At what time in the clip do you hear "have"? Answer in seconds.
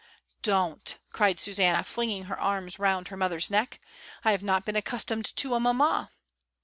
4.31-4.41